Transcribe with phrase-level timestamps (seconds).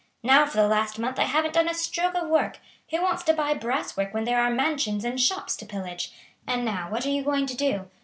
[0.23, 2.57] Now for the last month I haven't done a stroke of work.
[2.89, 6.11] Who wants to buy brass work when there are mansions and shops to pillage?
[6.47, 7.87] And now, what are you going to do?